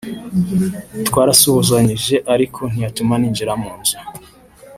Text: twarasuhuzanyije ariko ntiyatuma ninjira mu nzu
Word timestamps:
twarasuhuzanyije 1.07 2.15
ariko 2.33 2.61
ntiyatuma 2.71 3.13
ninjira 3.17 3.53
mu 3.61 3.71
nzu 3.79 3.97